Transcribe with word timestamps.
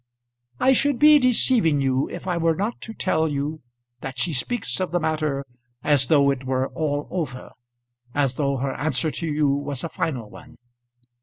"I 0.59 0.73
should 0.73 0.97
be 0.97 1.19
deceiving 1.19 1.79
you 1.79 2.09
if 2.09 2.25
I 2.25 2.35
were 2.35 2.55
not 2.55 2.81
to 2.81 2.91
tell 2.95 3.27
you 3.27 3.61
that 3.99 4.17
she 4.17 4.33
speaks 4.33 4.79
of 4.79 4.89
the 4.89 4.99
matter 4.99 5.45
as 5.83 6.07
though 6.07 6.31
it 6.31 6.43
were 6.43 6.69
all 6.69 7.07
over, 7.11 7.51
as 8.15 8.33
though 8.33 8.57
her 8.57 8.73
answer 8.73 9.11
to 9.11 9.27
you 9.27 9.47
was 9.49 9.83
a 9.83 9.89
final 9.89 10.27
one." 10.27 10.57